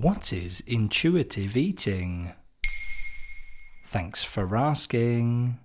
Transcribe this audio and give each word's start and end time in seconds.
What 0.00 0.30
is 0.30 0.60
intuitive 0.66 1.56
eating? 1.56 2.34
Thanks 3.86 4.22
for 4.22 4.54
asking. 4.54 5.58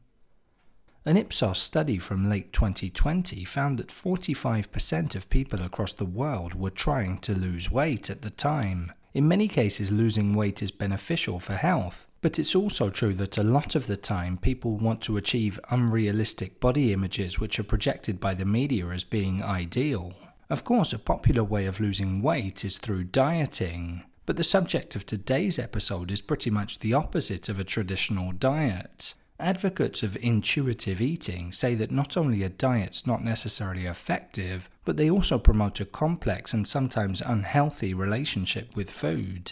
An 1.03 1.17
Ipsos 1.17 1.59
study 1.59 1.97
from 1.97 2.29
late 2.29 2.53
2020 2.53 3.43
found 3.43 3.77
that 3.77 3.89
45% 3.89 5.15
of 5.15 5.29
people 5.29 5.61
across 5.61 5.91
the 5.91 6.05
world 6.05 6.53
were 6.53 6.69
trying 6.69 7.17
to 7.17 7.33
lose 7.33 7.69
weight 7.69 8.09
at 8.09 8.21
the 8.21 8.29
time. 8.29 8.93
In 9.13 9.27
many 9.27 9.49
cases, 9.49 9.91
losing 9.91 10.33
weight 10.33 10.63
is 10.63 10.71
beneficial 10.71 11.41
for 11.41 11.55
health, 11.55 12.07
but 12.21 12.39
it's 12.39 12.55
also 12.55 12.89
true 12.89 13.13
that 13.15 13.37
a 13.37 13.43
lot 13.43 13.75
of 13.75 13.87
the 13.87 13.97
time 13.97 14.37
people 14.37 14.77
want 14.77 15.01
to 15.01 15.17
achieve 15.17 15.59
unrealistic 15.71 16.61
body 16.61 16.93
images 16.93 17.37
which 17.37 17.59
are 17.59 17.63
projected 17.63 18.21
by 18.21 18.33
the 18.33 18.45
media 18.45 18.87
as 18.87 19.03
being 19.03 19.43
ideal. 19.43 20.13
Of 20.49 20.63
course, 20.63 20.93
a 20.93 20.99
popular 20.99 21.43
way 21.43 21.65
of 21.65 21.81
losing 21.81 22.21
weight 22.21 22.63
is 22.63 22.77
through 22.77 23.05
dieting, 23.05 24.05
but 24.31 24.37
the 24.37 24.43
subject 24.45 24.95
of 24.95 25.05
today's 25.05 25.59
episode 25.59 26.09
is 26.09 26.21
pretty 26.21 26.49
much 26.49 26.79
the 26.79 26.93
opposite 26.93 27.49
of 27.49 27.59
a 27.59 27.65
traditional 27.65 28.31
diet. 28.31 29.13
Advocates 29.37 30.03
of 30.03 30.15
intuitive 30.21 31.01
eating 31.01 31.51
say 31.51 31.75
that 31.75 31.91
not 31.91 32.15
only 32.15 32.41
are 32.45 32.47
diets 32.47 33.05
not 33.05 33.25
necessarily 33.25 33.85
effective, 33.85 34.69
but 34.85 34.95
they 34.95 35.11
also 35.11 35.37
promote 35.37 35.81
a 35.81 35.85
complex 35.85 36.53
and 36.53 36.65
sometimes 36.65 37.19
unhealthy 37.19 37.93
relationship 37.93 38.73
with 38.73 38.89
food. 38.89 39.51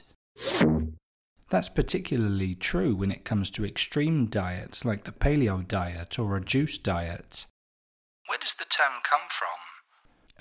That's 1.49 1.67
particularly 1.67 2.55
true 2.55 2.95
when 2.95 3.11
it 3.11 3.25
comes 3.25 3.51
to 3.51 3.65
extreme 3.65 4.27
diets 4.27 4.85
like 4.85 5.03
the 5.03 5.11
paleo 5.11 5.67
diet 5.67 6.17
or 6.17 6.37
a 6.37 6.41
juice 6.41 6.77
diet. 6.77 7.47
Where 8.29 8.39
does 8.39 8.55
the 8.55 8.63
term 8.63 9.01
come 9.03 9.27
from? 9.27 9.78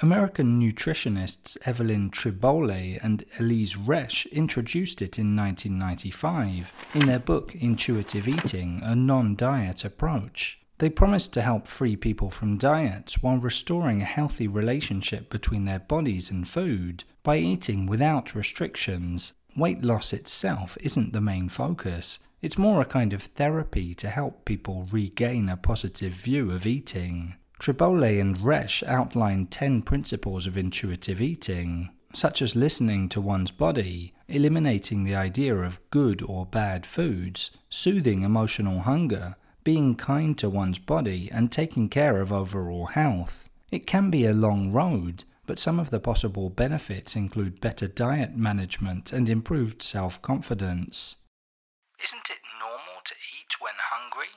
American 0.01 0.61
nutritionists 0.61 1.57
Evelyn 1.67 2.11
Tribole 2.11 3.01
and 3.03 3.25
Elise 3.41 3.75
Resch 3.75 4.31
introduced 4.31 5.03
it 5.03 5.19
in 5.19 5.35
1995 5.35 6.73
in 6.95 7.07
their 7.07 7.19
book 7.19 7.53
Intuitive 7.57 8.29
Eating 8.29 8.81
A 8.85 8.95
Non 8.95 9.35
Diet 9.35 9.85
Approach. 9.85 10.61
They 10.79 10.89
promised 10.89 11.35
to 11.35 11.43
help 11.43 11.67
free 11.67 11.97
people 11.97 12.31
from 12.31 12.59
diets 12.59 13.25
while 13.25 13.39
restoring 13.39 14.01
a 14.01 14.05
healthy 14.05 14.47
relationship 14.47 15.31
between 15.31 15.65
their 15.65 15.81
bodies 15.81 16.31
and 16.31 16.47
food 16.47 17.03
by 17.25 17.39
eating 17.39 17.87
without 17.87 18.37
restrictions. 18.37 19.33
Weight 19.57 19.83
loss 19.83 20.13
itself 20.13 20.79
isn't 20.81 21.13
the 21.13 21.21
main 21.21 21.49
focus, 21.49 22.21
it's 22.41 22.57
more 22.57 22.81
a 22.81 22.85
kind 22.85 23.13
of 23.13 23.25
therapy 23.25 23.95
to 23.95 24.09
help 24.09 24.45
people 24.45 24.87
regain 24.93 25.49
a 25.49 25.57
positive 25.57 26.13
view 26.13 26.53
of 26.53 26.67
eating. 26.67 27.35
Tribole 27.59 28.21
and 28.21 28.39
Resch 28.39 28.83
outline 28.87 29.47
10 29.47 29.83
principles 29.83 30.47
of 30.47 30.57
intuitive 30.57 31.21
eating, 31.21 31.91
such 32.15 32.41
as 32.41 32.55
listening 32.55 33.09
to 33.09 33.21
one's 33.21 33.51
body, 33.51 34.13
eliminating 34.29 35.05
the 35.05 35.17
idea 35.17 35.55
of 35.55 35.81
good 35.91 36.23
or 36.23 36.47
bad 36.47 36.87
foods, 36.87 37.51
soothing 37.69 38.23
emotional 38.23 38.81
hunger, 38.81 39.37
being 39.65 39.95
kind 39.97 40.39
to 40.39 40.49
one's 40.49 40.79
body, 40.79 41.29
and 41.33 41.51
taking 41.51 41.89
care 41.89 42.21
of 42.21 42.33
overall 42.33 42.87
health. 42.87 43.49
It 43.71 43.87
can 43.87 44.11
be 44.11 44.25
a 44.25 44.33
long 44.33 44.73
road, 44.73 45.25
but 45.47 45.59
some 45.59 45.81
of 45.81 45.91
the 45.91 46.01
possible 46.01 46.51
benefits 46.51 47.17
include 47.17 47.61
better 47.61 47.89
diet 47.89 48.37
management 48.37 49.13
and 49.13 49.29
improved 49.29 49.83
self 49.83 50.23
confidence. 50.23 51.17
Isn't 52.03 52.31
it 52.31 52.39
normal 52.61 53.03
to 53.05 53.15
eat 53.15 53.61
when 53.61 53.75
hungry? 53.79 54.29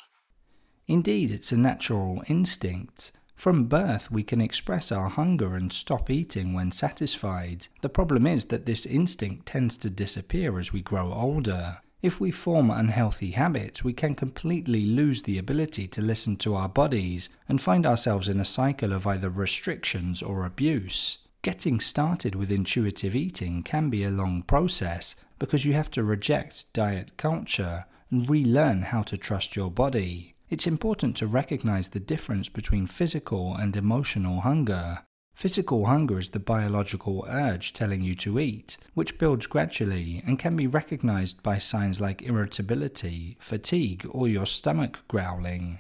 Indeed, 0.92 1.31
it's 1.31 1.53
a 1.53 1.58
natural 1.58 2.22
instinct. 2.28 3.14
From 3.34 3.67
birth, 3.67 4.11
we 4.11 4.23
can 4.23 4.42
express 4.42 4.92
our 4.92 5.08
hunger 5.08 5.56
and 5.56 5.72
stop 5.72 6.09
eating 6.09 6.53
when 6.53 6.73
satisfied. 6.73 7.67
The 7.80 7.88
problem 7.88 8.28
is 8.28 8.48
that 8.48 8.66
this 8.66 8.86
instinct 8.86 9.45
tends 9.45 9.78
to 9.78 9.89
disappear 9.89 10.59
as 10.59 10.73
we 10.73 10.81
grow 10.81 11.14
older. 11.14 11.78
If 12.02 12.20
we 12.20 12.30
form 12.30 12.70
unhealthy 12.70 13.32
habits, 13.32 13.86
we 13.86 13.93
can 13.93 14.15
completely 14.15 14.83
lose 14.83 15.23
the 15.23 15.38
ability 15.38 15.88
to 15.88 16.02
listen 16.02 16.36
to 16.39 16.55
our 16.55 16.67
bodies 16.67 17.30
and 17.48 17.61
find 17.61 17.86
ourselves 17.86 18.27
in 18.27 18.42
a 18.42 18.44
cycle 18.60 18.92
of 18.92 19.08
either 19.08 19.30
restrictions 19.30 20.21
or 20.21 20.45
abuse. 20.45 21.20
Getting 21.42 21.80
started 21.80 22.36
with 22.36 22.52
intuitive 22.52 23.15
eating 23.15 23.64
can 23.64 23.89
be 23.89 24.04
a 24.04 24.10
long 24.10 24.42
process 24.42 25.15
because 25.39 25.64
you 25.64 25.71
have 25.71 25.89
to 25.92 26.04
reject 26.04 26.73
diet 26.73 27.15
culture 27.15 27.86
and 28.10 28.30
relearn 28.30 28.82
how 28.82 29.04
to 29.04 29.15
trust 29.15 29.55
your 29.55 29.71
body. 29.71 30.36
It's 30.52 30.67
important 30.67 31.16
to 31.16 31.28
recognize 31.28 31.88
the 31.88 32.02
difference 32.02 32.50
between 32.50 32.86
physical 32.86 33.56
and 33.56 33.73
emotional 33.73 34.42
hunger. 34.42 35.00
Physical 35.34 35.86
hunger 35.86 36.20
is 36.20 36.32
the 36.32 36.39
biological 36.39 37.26
urge 37.30 37.72
telling 37.72 38.02
you 38.02 38.16
to 38.16 38.38
eat, 38.38 38.76
which 38.94 39.17
builds 39.17 39.48
gradually 39.48 40.22
and 40.28 40.38
can 40.38 40.58
be 40.58 40.67
recognized 40.67 41.42
by 41.42 41.58
signs 41.58 42.02
like 42.02 42.22
irritability, 42.23 43.38
fatigue, 43.39 44.06
or 44.12 44.28
your 44.28 44.45
stomach 44.45 45.00
growling. 45.08 45.80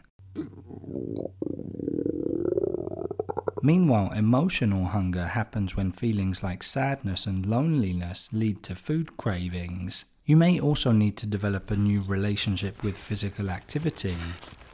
Meanwhile, 3.61 4.13
emotional 4.13 4.85
hunger 4.85 5.27
happens 5.27 5.75
when 5.75 5.91
feelings 5.91 6.43
like 6.43 6.63
sadness 6.63 7.25
and 7.25 7.45
loneliness 7.45 8.29
lead 8.31 8.63
to 8.63 8.75
food 8.75 9.17
cravings. 9.17 10.05
You 10.23 10.37
may 10.37 10.61
also 10.61 10.93
need 10.93 11.17
to 11.17 11.27
develop 11.27 11.71
a 11.71 11.75
new 11.75 12.01
relationship 12.01 12.83
with 12.83 12.97
physical 12.97 13.49
activity 13.49 14.15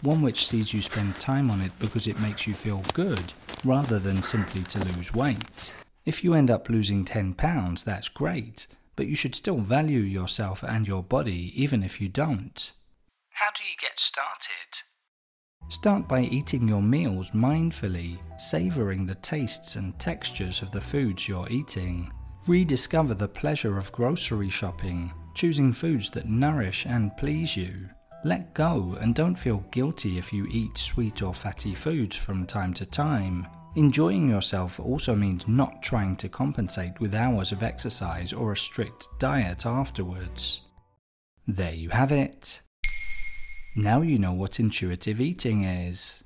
one 0.01 0.21
which 0.21 0.47
sees 0.47 0.73
you 0.73 0.81
spend 0.81 1.19
time 1.19 1.49
on 1.49 1.61
it 1.61 1.71
because 1.79 2.07
it 2.07 2.19
makes 2.19 2.47
you 2.47 2.53
feel 2.53 2.83
good, 2.93 3.33
rather 3.63 3.99
than 3.99 4.21
simply 4.23 4.63
to 4.63 4.83
lose 4.85 5.13
weight. 5.13 5.73
If 6.05 6.23
you 6.23 6.33
end 6.33 6.49
up 6.49 6.69
losing 6.69 7.03
10 7.03 7.33
pounds, 7.33 7.83
that's 7.83 8.07
great, 8.07 8.67
but 8.95 9.07
you 9.07 9.15
should 9.15 9.35
still 9.35 9.57
value 9.57 9.99
yourself 9.99 10.63
and 10.63 10.87
your 10.87 11.03
body 11.03 11.51
even 11.61 11.83
if 11.83 11.99
you 11.99 12.07
don't. 12.07 12.71
How 13.31 13.51
do 13.55 13.61
you 13.63 13.75
get 13.79 13.99
started? 13.99 14.83
Start 15.69 16.07
by 16.07 16.21
eating 16.21 16.67
your 16.67 16.81
meals 16.81 17.31
mindfully, 17.31 18.17
savouring 18.39 19.05
the 19.05 19.15
tastes 19.15 19.75
and 19.75 19.99
textures 19.99 20.61
of 20.61 20.71
the 20.71 20.79
foods 20.79 21.27
you're 21.27 21.49
eating. 21.49 22.11
Rediscover 22.47 23.13
the 23.13 23.27
pleasure 23.27 23.77
of 23.77 23.91
grocery 23.91 24.49
shopping, 24.49 25.11
choosing 25.35 25.73
foods 25.73 26.09
that 26.11 26.25
nourish 26.25 26.85
and 26.85 27.15
please 27.17 27.57
you. 27.57 27.89
Let 28.27 28.53
go 28.53 28.97
and 28.99 29.15
don't 29.15 29.35
feel 29.35 29.63
guilty 29.71 30.17
if 30.17 30.33
you 30.33 30.47
eat 30.51 30.77
sweet 30.77 31.21
or 31.21 31.33
fatty 31.33 31.73
foods 31.73 32.17
from 32.17 32.45
time 32.45 32.73
to 32.73 32.85
time. 32.85 33.47
Enjoying 33.77 34.29
yourself 34.29 34.81
also 34.81 35.15
means 35.15 35.47
not 35.47 35.81
trying 35.81 36.17
to 36.17 36.27
compensate 36.27 36.99
with 36.99 37.15
hours 37.15 37.53
of 37.53 37.63
exercise 37.63 38.33
or 38.33 38.51
a 38.51 38.57
strict 38.57 39.07
diet 39.17 39.65
afterwards. 39.65 40.63
There 41.47 41.73
you 41.73 41.87
have 41.91 42.11
it. 42.11 42.63
Now 43.77 44.01
you 44.01 44.19
know 44.19 44.33
what 44.33 44.59
intuitive 44.59 45.21
eating 45.21 45.63
is. 45.63 46.25